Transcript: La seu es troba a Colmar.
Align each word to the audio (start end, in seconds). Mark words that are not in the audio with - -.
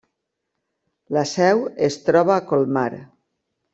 La 1.17 1.23
seu 1.33 1.63
es 1.89 1.99
troba 2.07 2.35
a 2.39 2.47
Colmar. 2.53 2.89